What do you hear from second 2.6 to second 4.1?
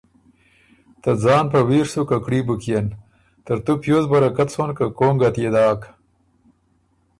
يېن، ترتُو پیوز